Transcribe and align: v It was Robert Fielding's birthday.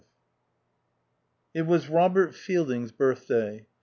v 1.53 1.59
It 1.59 1.67
was 1.67 1.87
Robert 1.87 2.33
Fielding's 2.33 2.91
birthday. 2.91 3.67